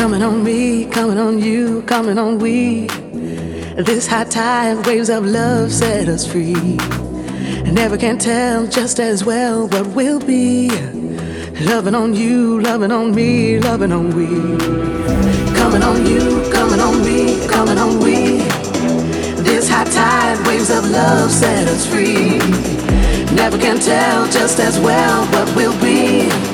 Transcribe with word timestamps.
Coming 0.00 0.22
on 0.22 0.42
me, 0.42 0.86
coming 0.86 1.18
on 1.18 1.38
you, 1.40 1.82
coming 1.82 2.18
on 2.18 2.38
we. 2.38 2.86
This 3.76 4.06
high 4.06 4.24
tide, 4.24 4.86
waves 4.86 5.10
of 5.10 5.26
love 5.26 5.70
set 5.70 6.08
us 6.08 6.26
free. 6.26 6.54
Never 7.70 7.98
can 7.98 8.16
tell 8.16 8.66
just 8.66 8.98
as 8.98 9.26
well 9.26 9.68
what 9.68 9.86
will 9.88 10.18
be. 10.18 10.70
Loving 11.66 11.94
on 11.94 12.14
you, 12.14 12.62
loving 12.62 12.90
on 12.90 13.14
me, 13.14 13.60
loving 13.60 13.92
on 13.92 14.16
we. 14.16 14.26
Coming 15.54 15.82
on 15.82 16.06
you, 16.06 16.50
coming 16.50 16.80
on 16.80 17.04
me, 17.04 17.46
coming 17.46 17.76
on 17.76 18.00
we. 18.00 18.38
This 19.44 19.68
high 19.68 19.84
tide, 19.84 20.46
waves 20.46 20.70
of 20.70 20.88
love 20.88 21.30
set 21.30 21.68
us 21.68 21.86
free. 21.86 22.38
Never 23.36 23.58
can 23.58 23.78
tell 23.78 24.24
just 24.32 24.60
as 24.60 24.80
well 24.80 25.26
what 25.26 25.54
will 25.54 25.78
be. 25.78 26.49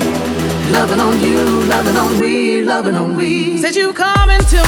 Loving 0.73 1.01
on 1.01 1.21
you, 1.21 1.45
loving 1.67 1.97
on 1.97 2.21
me, 2.21 2.63
loving 2.63 2.97
on 2.97 3.17
we. 3.17 3.57
Said 3.59 3.77
you 3.77 3.93
come 3.93 4.31
into 4.31 4.66